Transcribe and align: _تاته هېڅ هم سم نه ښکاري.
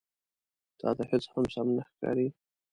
_تاته 0.79 1.03
هېڅ 1.11 1.23
هم 1.33 1.45
سم 1.53 1.67
نه 1.77 1.83
ښکاري. 1.89 2.27